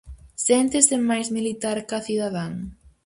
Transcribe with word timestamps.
Séntese 0.45 0.95
máis 1.09 1.27
militar 1.37 1.77
ca 1.89 2.03
cidadán? 2.07 2.53